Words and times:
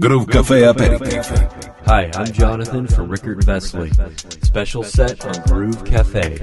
Groove 0.00 0.30
Cafe 0.30 0.64
Aperitif. 0.64 1.26
Hi, 1.84 2.10
I'm 2.14 2.32
Jonathan 2.32 2.86
from 2.86 3.10
Rickard 3.10 3.40
Vesley. 3.40 3.92
Special 4.42 4.82
set 4.82 5.22
on 5.26 5.42
Groove 5.42 5.84
Cafe. 5.84 6.38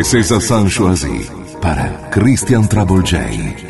Les 0.00 0.04
César 0.04 0.40
para 1.60 2.08
Christian 2.10 2.66
Trouble 2.66 3.04
J. 3.04 3.69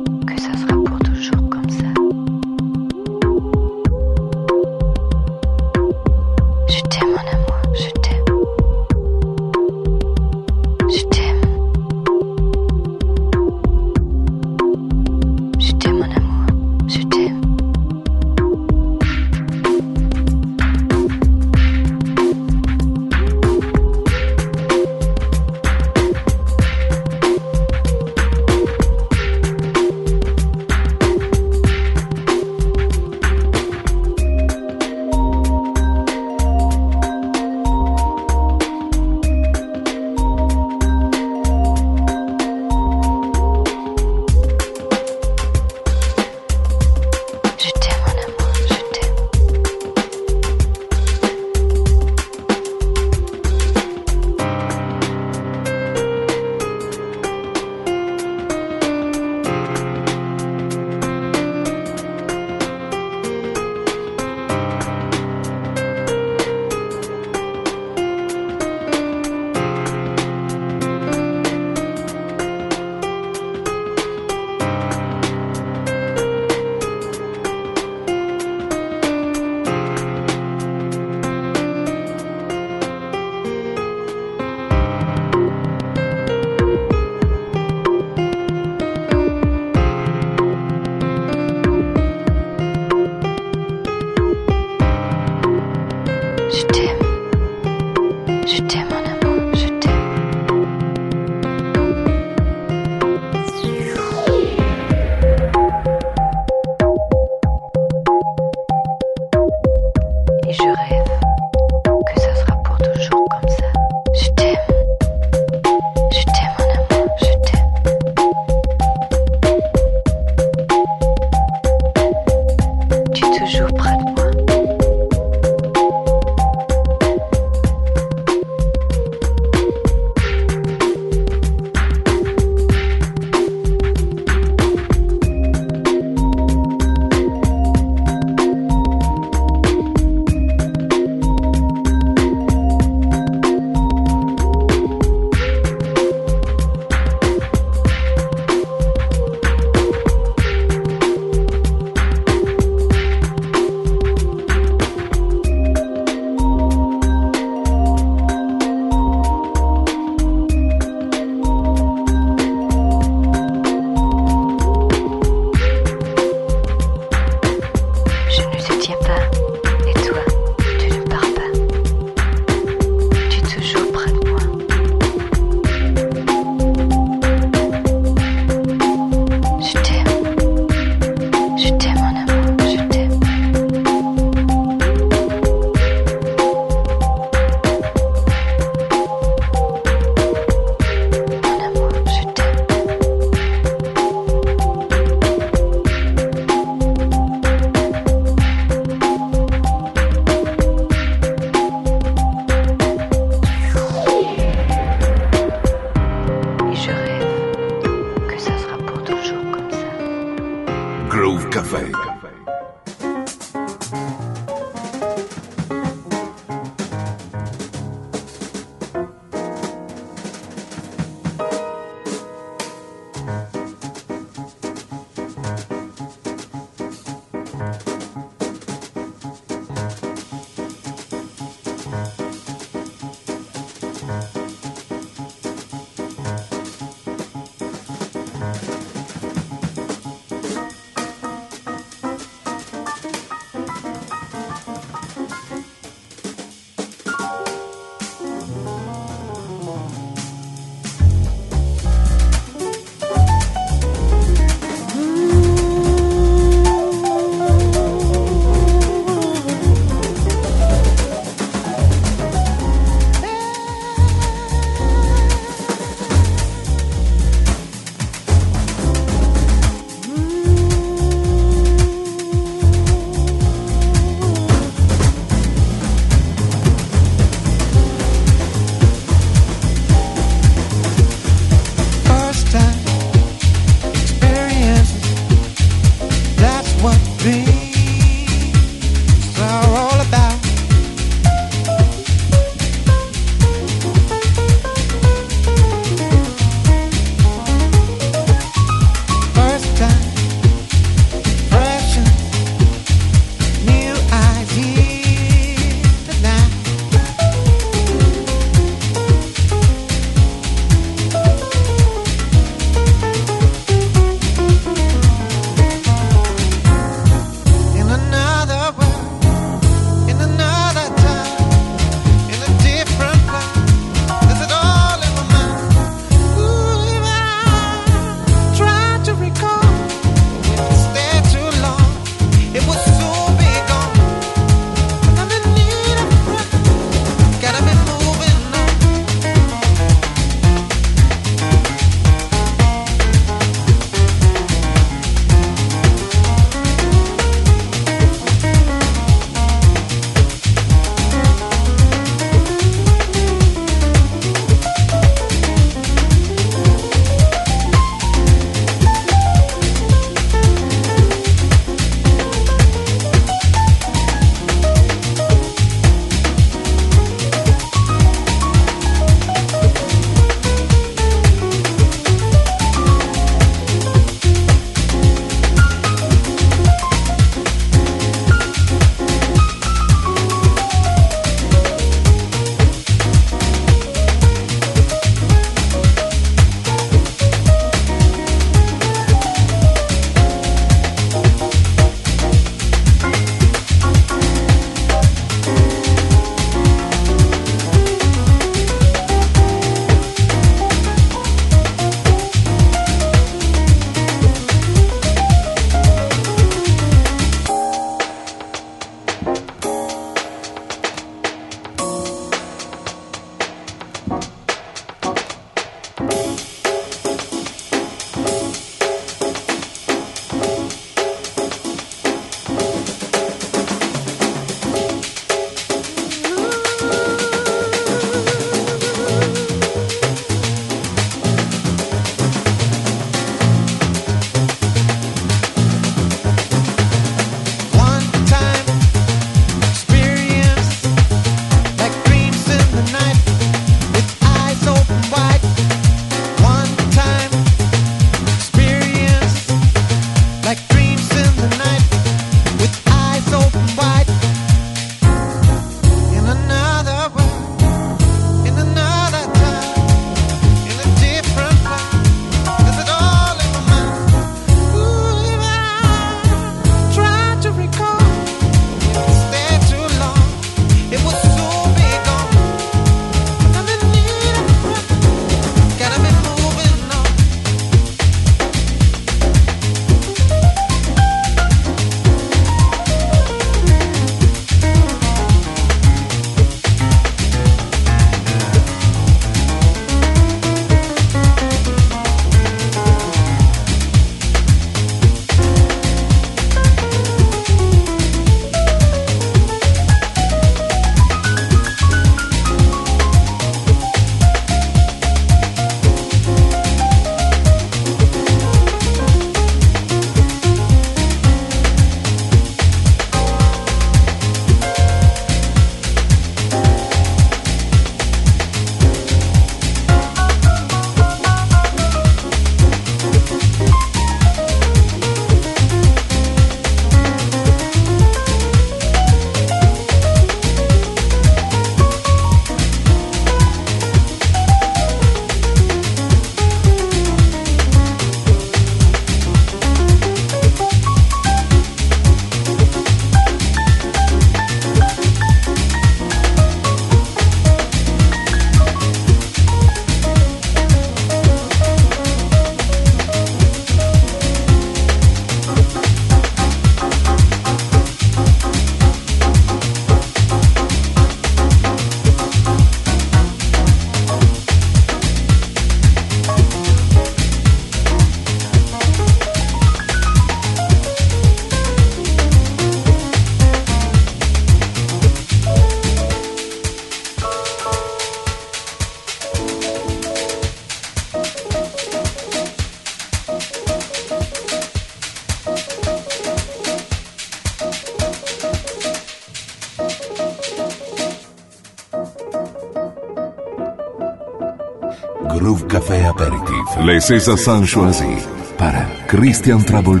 Les 596.84 597.00
César 597.00 597.38
San 597.38 597.64
Choisi 597.64 598.16
para 598.58 598.88
Christian 599.06 599.60
Trouble 599.60 600.00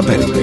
Groove 0.00 0.39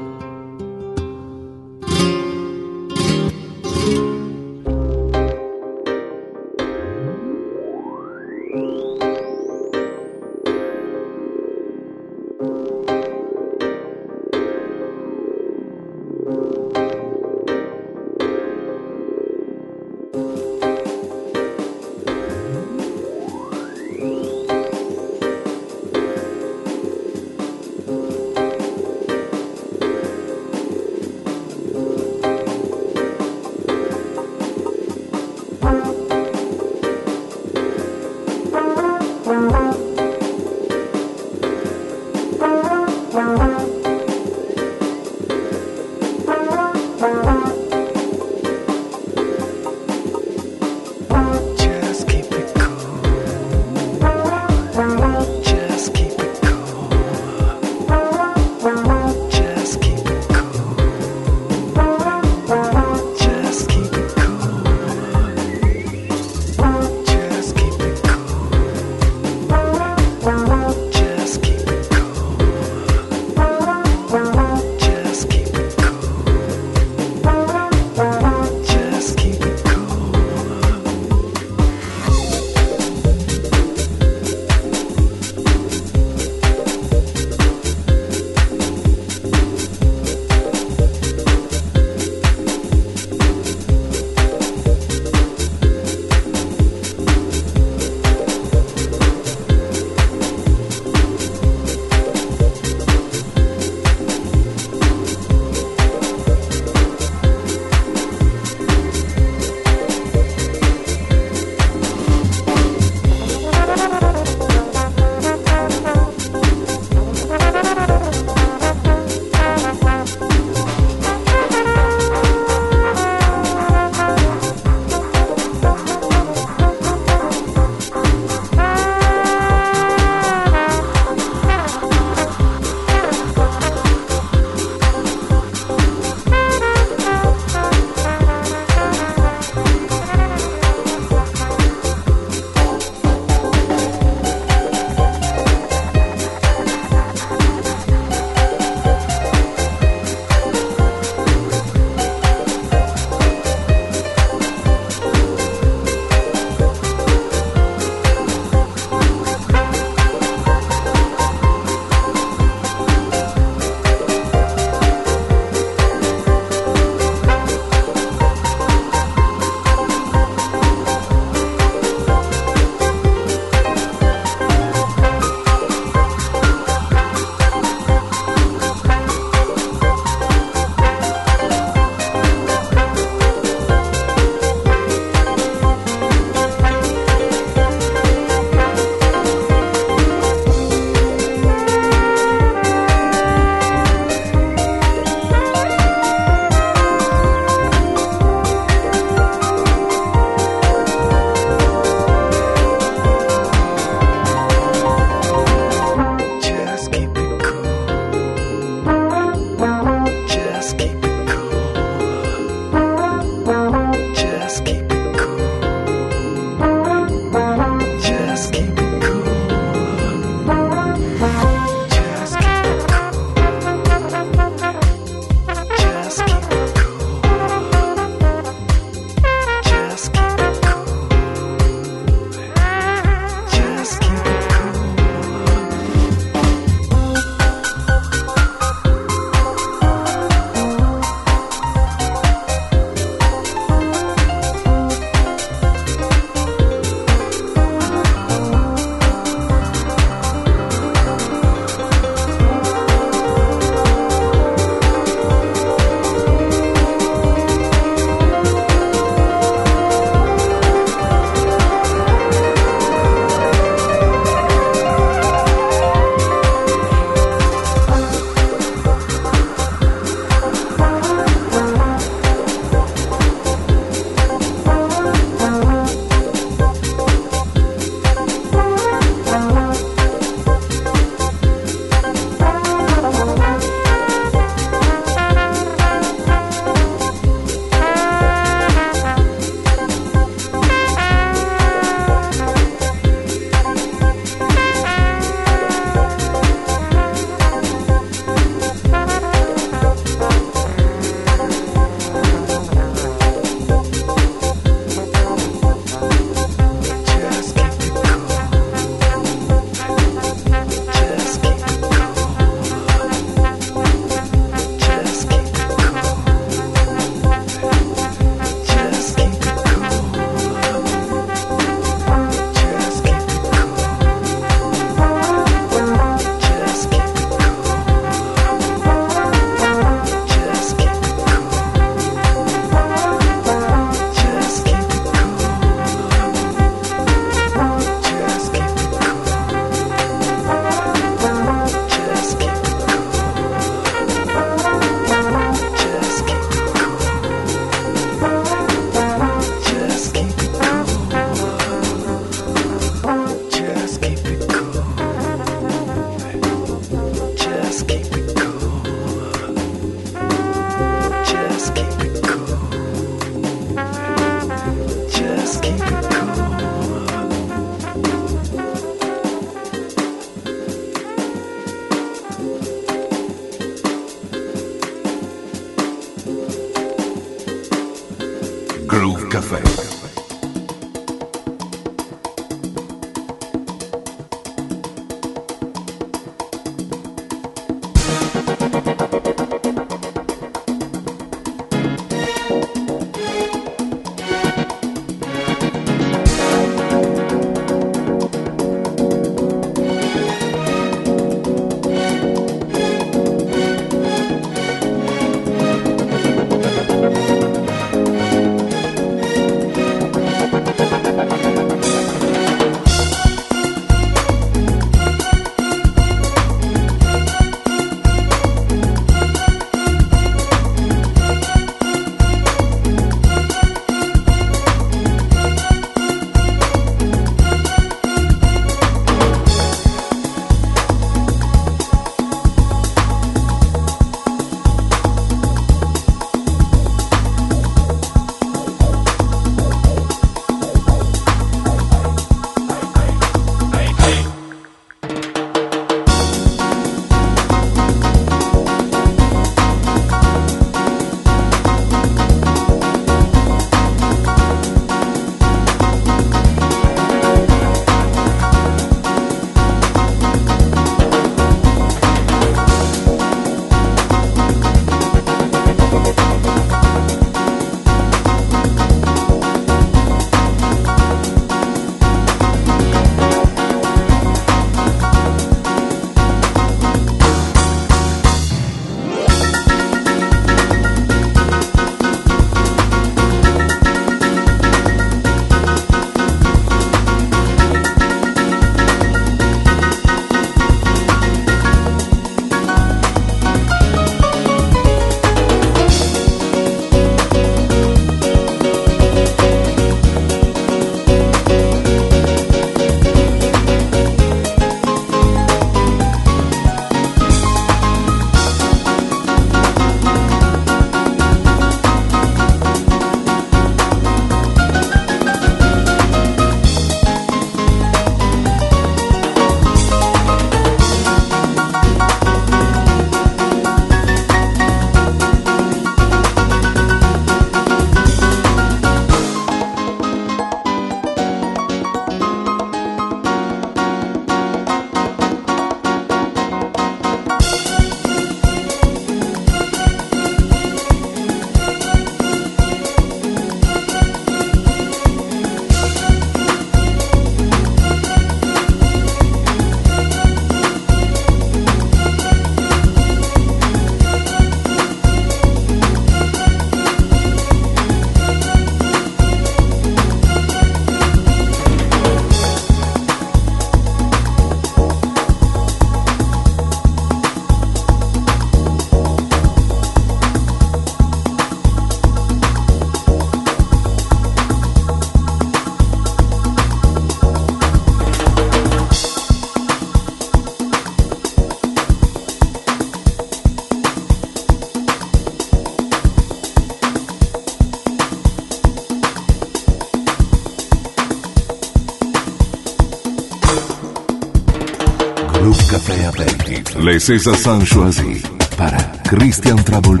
Les 596.82 596.98
César 596.98 597.36
sont 597.36 597.64
choisis 597.64 598.22
para 598.56 598.78
Christian 599.04 599.56
Trouble 599.56 600.00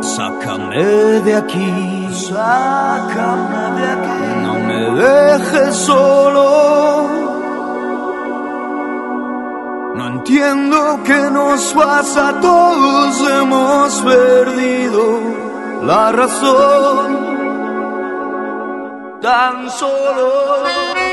Sácame 0.00 0.84
de 1.26 1.34
aquí, 1.36 2.08
sácame 2.12 3.80
de 3.80 3.86
aquí. 3.94 4.20
No 4.42 4.54
me 4.54 4.80
dejes 5.02 5.76
solo. 5.76 7.08
No 9.94 10.06
entiendo 10.08 11.00
qué 11.04 11.30
nos 11.30 11.72
pasa, 11.72 12.34
todos 12.40 13.30
hemos 13.30 14.00
perdido 14.02 15.20
la 15.82 16.12
razón. 16.12 17.28
Tan 19.20 19.70
solo. 19.70 21.07